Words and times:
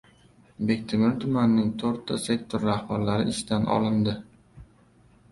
Bektemir 0.69 1.11
tumanining 1.23 1.67
to‘rtta 1.83 2.17
sektor 2.23 2.65
rahbarlari 2.69 3.27
ishdan 3.33 3.67
olindi 3.77 4.15